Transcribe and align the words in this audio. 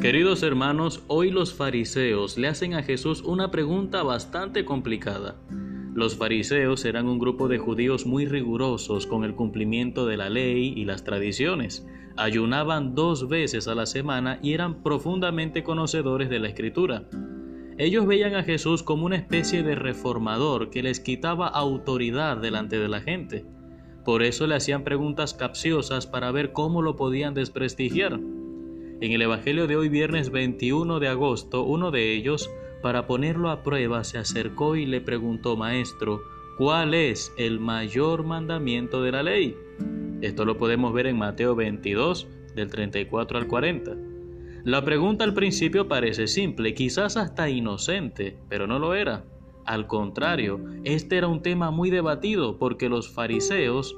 Queridos 0.00 0.42
hermanos, 0.42 1.02
hoy 1.06 1.30
los 1.30 1.54
fariseos 1.54 2.36
le 2.36 2.48
hacen 2.48 2.74
a 2.74 2.82
Jesús 2.82 3.22
una 3.22 3.50
pregunta 3.50 4.02
bastante 4.02 4.66
complicada. 4.66 5.36
Los 5.94 6.16
fariseos 6.16 6.84
eran 6.84 7.08
un 7.08 7.18
grupo 7.18 7.48
de 7.48 7.56
judíos 7.56 8.04
muy 8.04 8.26
rigurosos 8.26 9.06
con 9.06 9.24
el 9.24 9.34
cumplimiento 9.34 10.04
de 10.04 10.18
la 10.18 10.28
ley 10.28 10.74
y 10.76 10.84
las 10.84 11.02
tradiciones. 11.02 11.86
Ayunaban 12.18 12.94
dos 12.94 13.26
veces 13.26 13.68
a 13.68 13.74
la 13.74 13.86
semana 13.86 14.38
y 14.42 14.52
eran 14.52 14.82
profundamente 14.82 15.64
conocedores 15.64 16.28
de 16.28 16.40
la 16.40 16.48
escritura. 16.48 17.08
Ellos 17.78 18.06
veían 18.06 18.34
a 18.34 18.42
Jesús 18.44 18.82
como 18.82 19.06
una 19.06 19.16
especie 19.16 19.62
de 19.62 19.76
reformador 19.76 20.68
que 20.68 20.82
les 20.82 21.00
quitaba 21.00 21.48
autoridad 21.48 22.36
delante 22.36 22.78
de 22.78 22.88
la 22.88 23.00
gente. 23.00 23.46
Por 24.04 24.22
eso 24.22 24.46
le 24.46 24.56
hacían 24.56 24.84
preguntas 24.84 25.32
capciosas 25.32 26.06
para 26.06 26.30
ver 26.32 26.52
cómo 26.52 26.82
lo 26.82 26.96
podían 26.96 27.32
desprestigiar. 27.32 28.20
En 28.98 29.12
el 29.12 29.20
Evangelio 29.20 29.66
de 29.66 29.76
hoy, 29.76 29.90
viernes 29.90 30.30
21 30.30 31.00
de 31.00 31.08
agosto, 31.08 31.64
uno 31.64 31.90
de 31.90 32.14
ellos, 32.14 32.50
para 32.80 33.06
ponerlo 33.06 33.50
a 33.50 33.62
prueba, 33.62 34.04
se 34.04 34.16
acercó 34.16 34.74
y 34.74 34.86
le 34.86 35.02
preguntó, 35.02 35.54
Maestro, 35.54 36.22
¿cuál 36.56 36.94
es 36.94 37.30
el 37.36 37.60
mayor 37.60 38.24
mandamiento 38.24 39.02
de 39.02 39.12
la 39.12 39.22
ley? 39.22 39.54
Esto 40.22 40.46
lo 40.46 40.56
podemos 40.56 40.94
ver 40.94 41.08
en 41.08 41.18
Mateo 41.18 41.54
22, 41.54 42.26
del 42.54 42.70
34 42.70 43.36
al 43.36 43.46
40. 43.46 43.96
La 44.64 44.82
pregunta 44.82 45.24
al 45.24 45.34
principio 45.34 45.88
parece 45.88 46.26
simple, 46.26 46.72
quizás 46.72 47.18
hasta 47.18 47.50
inocente, 47.50 48.38
pero 48.48 48.66
no 48.66 48.78
lo 48.78 48.94
era. 48.94 49.24
Al 49.66 49.86
contrario, 49.86 50.58
este 50.84 51.18
era 51.18 51.28
un 51.28 51.42
tema 51.42 51.70
muy 51.70 51.90
debatido 51.90 52.56
porque 52.56 52.88
los 52.88 53.10
fariseos 53.10 53.94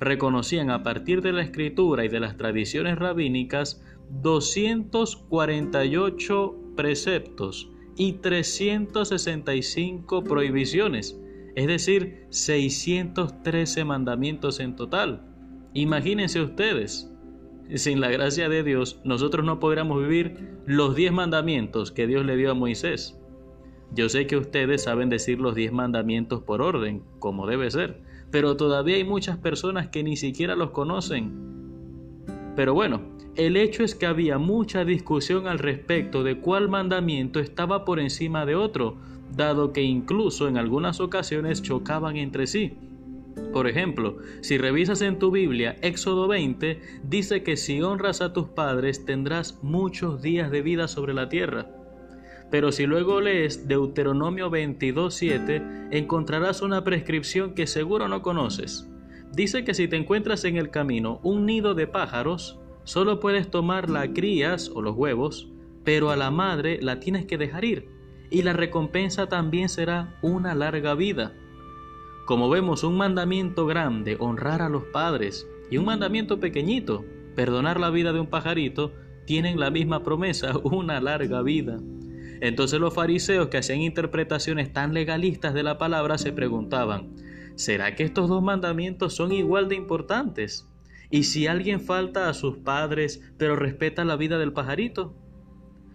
reconocían 0.00 0.70
a 0.70 0.82
partir 0.82 1.22
de 1.22 1.32
la 1.32 1.42
escritura 1.42 2.04
y 2.04 2.08
de 2.08 2.18
las 2.20 2.36
tradiciones 2.36 2.98
rabínicas 2.98 3.82
248 4.22 6.56
preceptos 6.74 7.70
y 7.96 8.14
365 8.14 10.24
prohibiciones, 10.24 11.20
es 11.54 11.66
decir, 11.66 12.24
613 12.30 13.84
mandamientos 13.84 14.58
en 14.58 14.74
total. 14.74 15.22
Imagínense 15.74 16.40
ustedes, 16.40 17.12
sin 17.74 18.00
la 18.00 18.08
gracia 18.08 18.48
de 18.48 18.62
Dios, 18.62 19.02
nosotros 19.04 19.44
no 19.44 19.60
podríamos 19.60 20.00
vivir 20.00 20.56
los 20.66 20.96
10 20.96 21.12
mandamientos 21.12 21.92
que 21.92 22.06
Dios 22.06 22.24
le 22.24 22.36
dio 22.36 22.52
a 22.52 22.54
Moisés. 22.54 23.20
Yo 23.92 24.08
sé 24.08 24.26
que 24.26 24.36
ustedes 24.36 24.84
saben 24.84 25.10
decir 25.10 25.40
los 25.40 25.54
10 25.54 25.72
mandamientos 25.72 26.42
por 26.42 26.62
orden, 26.62 27.02
como 27.18 27.46
debe 27.46 27.70
ser, 27.70 28.00
pero 28.30 28.56
todavía 28.56 28.96
hay 28.96 29.04
muchas 29.04 29.38
personas 29.38 29.88
que 29.88 30.02
ni 30.02 30.16
siquiera 30.16 30.56
los 30.56 30.70
conocen. 30.70 31.50
Pero 32.56 32.74
bueno, 32.74 33.00
el 33.36 33.56
hecho 33.56 33.84
es 33.84 33.94
que 33.94 34.06
había 34.06 34.38
mucha 34.38 34.84
discusión 34.84 35.46
al 35.46 35.58
respecto 35.58 36.22
de 36.22 36.38
cuál 36.40 36.68
mandamiento 36.68 37.40
estaba 37.40 37.84
por 37.84 38.00
encima 38.00 38.44
de 38.44 38.54
otro, 38.54 38.96
dado 39.34 39.72
que 39.72 39.82
incluso 39.82 40.48
en 40.48 40.58
algunas 40.58 41.00
ocasiones 41.00 41.62
chocaban 41.62 42.16
entre 42.16 42.46
sí. 42.46 42.74
Por 43.52 43.66
ejemplo, 43.68 44.18
si 44.42 44.58
revisas 44.58 45.02
en 45.02 45.18
tu 45.18 45.30
Biblia 45.30 45.76
Éxodo 45.82 46.28
20, 46.28 46.80
dice 47.04 47.42
que 47.42 47.56
si 47.56 47.82
honras 47.82 48.20
a 48.20 48.32
tus 48.32 48.48
padres 48.48 49.04
tendrás 49.04 49.58
muchos 49.62 50.20
días 50.22 50.50
de 50.50 50.62
vida 50.62 50.88
sobre 50.88 51.14
la 51.14 51.28
tierra. 51.28 51.79
Pero 52.50 52.72
si 52.72 52.86
luego 52.86 53.20
lees 53.20 53.68
Deuteronomio 53.68 54.50
22.7, 54.50 55.88
encontrarás 55.92 56.62
una 56.62 56.82
prescripción 56.82 57.54
que 57.54 57.66
seguro 57.66 58.08
no 58.08 58.22
conoces. 58.22 58.88
Dice 59.32 59.64
que 59.64 59.74
si 59.74 59.86
te 59.86 59.96
encuentras 59.96 60.44
en 60.44 60.56
el 60.56 60.70
camino 60.70 61.20
un 61.22 61.46
nido 61.46 61.74
de 61.74 61.86
pájaros, 61.86 62.60
Solo 62.84 63.20
puedes 63.20 63.50
tomar 63.50 63.90
las 63.90 64.08
crías 64.08 64.70
o 64.74 64.82
los 64.82 64.96
huevos, 64.96 65.48
pero 65.84 66.10
a 66.10 66.16
la 66.16 66.30
madre 66.30 66.80
la 66.82 66.98
tienes 66.98 67.26
que 67.26 67.38
dejar 67.38 67.64
ir, 67.64 67.88
y 68.30 68.42
la 68.42 68.52
recompensa 68.52 69.28
también 69.28 69.68
será 69.68 70.18
una 70.22 70.54
larga 70.54 70.94
vida. 70.94 71.32
Como 72.26 72.48
vemos, 72.48 72.82
un 72.82 72.96
mandamiento 72.96 73.66
grande, 73.66 74.16
honrar 74.18 74.62
a 74.62 74.68
los 74.68 74.84
padres, 74.84 75.46
y 75.70 75.76
un 75.76 75.84
mandamiento 75.84 76.40
pequeñito, 76.40 77.04
perdonar 77.36 77.78
la 77.78 77.90
vida 77.90 78.12
de 78.12 78.20
un 78.20 78.26
pajarito, 78.26 78.92
tienen 79.24 79.60
la 79.60 79.70
misma 79.70 80.02
promesa, 80.02 80.58
una 80.64 81.00
larga 81.00 81.42
vida. 81.42 81.78
Entonces 82.40 82.80
los 82.80 82.94
fariseos 82.94 83.48
que 83.48 83.58
hacían 83.58 83.80
interpretaciones 83.80 84.72
tan 84.72 84.94
legalistas 84.94 85.52
de 85.52 85.62
la 85.62 85.78
palabra 85.78 86.16
se 86.16 86.32
preguntaban, 86.32 87.14
¿será 87.54 87.94
que 87.94 88.04
estos 88.04 88.28
dos 88.28 88.42
mandamientos 88.42 89.14
son 89.14 89.32
igual 89.32 89.68
de 89.68 89.76
importantes? 89.76 90.66
¿Y 91.10 91.24
si 91.24 91.46
alguien 91.46 91.80
falta 91.80 92.28
a 92.28 92.34
sus 92.34 92.56
padres 92.56 93.22
pero 93.36 93.56
respeta 93.56 94.04
la 94.04 94.16
vida 94.16 94.38
del 94.38 94.52
pajarito? 94.52 95.14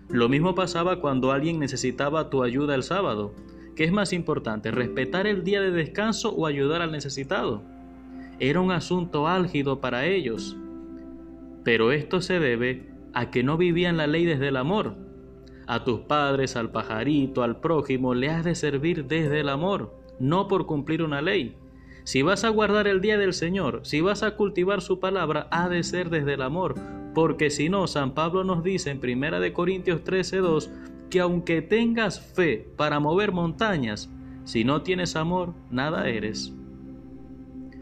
Lo 0.10 0.30
mismo 0.30 0.54
pasaba 0.54 1.02
cuando 1.02 1.32
alguien 1.32 1.60
necesitaba 1.60 2.30
tu 2.30 2.44
ayuda 2.44 2.76
el 2.76 2.84
sábado. 2.84 3.34
¿Qué 3.76 3.86
es 3.86 3.92
más 3.92 4.14
importante, 4.14 4.72
respetar 4.72 5.26
el 5.26 5.44
día 5.44 5.62
de 5.62 5.72
descanso 5.72 6.30
o 6.30 6.46
ayudar 6.46 6.82
al 6.82 6.92
necesitado? 6.92 7.64
Era 8.40 8.60
un 8.60 8.72
asunto 8.72 9.28
álgido 9.28 9.82
para 9.82 10.06
ellos. 10.06 10.56
Pero 11.64 11.92
esto 11.92 12.22
se 12.22 12.40
debe 12.40 12.88
a 13.14 13.32
que 13.32 13.44
no 13.44 13.58
vivían 13.58 13.98
la 13.98 14.06
ley 14.06 14.26
desde 14.26 14.50
el 14.50 14.58
amor. 14.58 15.05
A 15.68 15.84
tus 15.84 16.02
padres, 16.02 16.56
al 16.56 16.72
pajarito, 16.72 17.44
al 17.44 17.60
prójimo, 17.60 18.14
le 18.14 18.30
has 18.30 18.44
de 18.44 18.56
servir 18.56 19.06
desde 19.06 19.40
el 19.40 19.50
amor, 19.50 19.96
no 20.20 20.48
por 20.48 20.66
cumplir 20.66 21.02
una 21.02 21.22
ley. 21.22 21.56
Si 22.04 22.22
vas 22.22 22.44
a 22.44 22.50
guardar 22.50 22.88
el 22.88 23.02
día 23.02 23.18
del 23.18 23.34
Señor, 23.34 23.80
si 23.84 24.02
vas 24.02 24.22
a 24.22 24.36
cultivar 24.36 24.82
su 24.82 25.00
palabra, 25.00 25.48
ha 25.50 25.70
de 25.70 25.82
ser 25.82 26.12
desde 26.12 26.36
el 26.36 26.44
amor, 26.44 26.76
porque 27.16 27.50
si 27.50 27.68
no, 27.68 27.88
San 27.88 28.14
Pablo 28.14 28.44
nos 28.44 28.64
dice 28.64 28.92
en 28.92 29.00
1 29.00 29.40
de 29.40 29.54
Corintios 29.54 30.04
13:2 30.04 30.70
que 31.10 31.20
aunque 31.20 31.64
tengas 31.64 32.20
fe 32.20 32.70
para 32.76 33.00
mover 33.00 33.32
montañas, 33.32 34.12
si 34.44 34.64
no 34.64 34.84
tienes 34.84 35.16
amor, 35.16 35.54
nada 35.72 36.08
eres. 36.08 36.54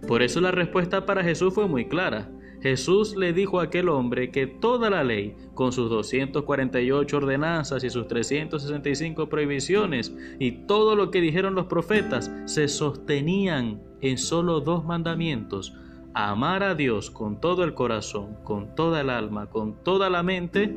Por 0.07 0.21
eso 0.21 0.39
la 0.39 0.51
respuesta 0.51 1.05
para 1.05 1.23
Jesús 1.23 1.53
fue 1.53 1.67
muy 1.67 1.85
clara. 1.85 2.29
Jesús 2.63 3.17
le 3.17 3.33
dijo 3.33 3.59
a 3.59 3.63
aquel 3.63 3.89
hombre 3.89 4.31
que 4.31 4.47
toda 4.47 4.89
la 4.89 5.03
ley, 5.03 5.35
con 5.53 5.73
sus 5.73 5.89
248 5.89 7.17
ordenanzas 7.17 7.83
y 7.83 7.89
sus 7.89 8.07
365 8.07 9.27
prohibiciones 9.27 10.15
y 10.39 10.65
todo 10.65 10.95
lo 10.95 11.11
que 11.11 11.19
dijeron 11.19 11.55
los 11.55 11.65
profetas, 11.65 12.31
se 12.45 12.69
sostenían 12.69 13.83
en 13.99 14.17
solo 14.17 14.61
dos 14.61 14.85
mandamientos, 14.85 15.75
amar 16.13 16.63
a 16.63 16.73
Dios 16.73 17.11
con 17.11 17.41
todo 17.41 17.65
el 17.65 17.73
corazón, 17.73 18.37
con 18.45 18.73
toda 18.75 19.01
el 19.01 19.09
alma, 19.09 19.49
con 19.49 19.83
toda 19.83 20.09
la 20.09 20.23
mente, 20.23 20.73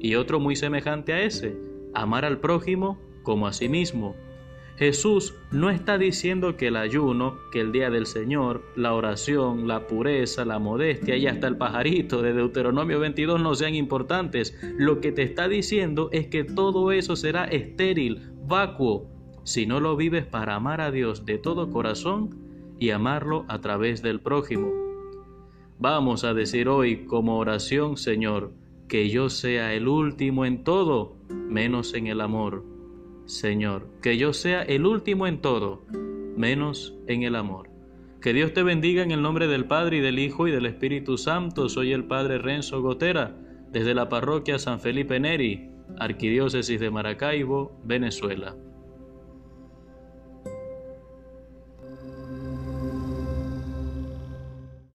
y 0.00 0.16
otro 0.16 0.40
muy 0.40 0.56
semejante 0.56 1.12
a 1.12 1.22
ese, 1.22 1.56
amar 1.94 2.24
al 2.24 2.40
prójimo 2.40 2.98
como 3.22 3.46
a 3.46 3.52
sí 3.52 3.68
mismo. 3.68 4.16
Jesús 4.76 5.34
no 5.50 5.70
está 5.70 5.98
diciendo 5.98 6.56
que 6.56 6.68
el 6.68 6.76
ayuno, 6.76 7.36
que 7.52 7.60
el 7.60 7.72
día 7.72 7.90
del 7.90 8.06
Señor, 8.06 8.62
la 8.74 8.94
oración, 8.94 9.68
la 9.68 9.86
pureza, 9.86 10.44
la 10.44 10.58
modestia 10.58 11.16
y 11.16 11.26
hasta 11.26 11.46
el 11.46 11.56
pajarito 11.56 12.22
de 12.22 12.32
Deuteronomio 12.32 12.98
22 12.98 13.40
no 13.40 13.54
sean 13.54 13.74
importantes. 13.74 14.58
Lo 14.78 15.00
que 15.00 15.12
te 15.12 15.22
está 15.22 15.48
diciendo 15.48 16.08
es 16.12 16.28
que 16.28 16.44
todo 16.44 16.90
eso 16.90 17.16
será 17.16 17.44
estéril, 17.44 18.32
vacuo, 18.46 19.08
si 19.44 19.66
no 19.66 19.78
lo 19.78 19.96
vives 19.96 20.24
para 20.24 20.54
amar 20.54 20.80
a 20.80 20.90
Dios 20.90 21.26
de 21.26 21.38
todo 21.38 21.70
corazón 21.70 22.38
y 22.78 22.90
amarlo 22.90 23.44
a 23.48 23.60
través 23.60 24.02
del 24.02 24.20
prójimo. 24.20 24.72
Vamos 25.78 26.24
a 26.24 26.32
decir 26.32 26.68
hoy 26.68 27.04
como 27.06 27.38
oración, 27.38 27.96
Señor, 27.96 28.52
que 28.88 29.10
yo 29.10 29.28
sea 29.28 29.74
el 29.74 29.88
último 29.88 30.44
en 30.44 30.64
todo, 30.64 31.16
menos 31.28 31.94
en 31.94 32.06
el 32.06 32.20
amor. 32.20 32.71
Señor, 33.26 33.88
que 34.02 34.16
yo 34.16 34.32
sea 34.32 34.62
el 34.62 34.86
último 34.86 35.26
en 35.26 35.40
todo, 35.40 35.84
menos 36.36 36.94
en 37.06 37.22
el 37.22 37.36
amor. 37.36 37.70
Que 38.20 38.32
Dios 38.32 38.52
te 38.52 38.62
bendiga 38.62 39.02
en 39.02 39.10
el 39.10 39.22
nombre 39.22 39.48
del 39.48 39.64
Padre 39.64 39.98
y 39.98 40.00
del 40.00 40.18
Hijo 40.18 40.46
y 40.46 40.52
del 40.52 40.66
Espíritu 40.66 41.18
Santo. 41.18 41.68
Soy 41.68 41.92
el 41.92 42.04
Padre 42.04 42.38
Renzo 42.38 42.80
Gotera, 42.80 43.36
desde 43.70 43.94
la 43.94 44.08
parroquia 44.08 44.58
San 44.58 44.80
Felipe 44.80 45.18
Neri, 45.18 45.70
Arquidiócesis 45.98 46.78
de 46.80 46.90
Maracaibo, 46.90 47.80
Venezuela. 47.84 48.54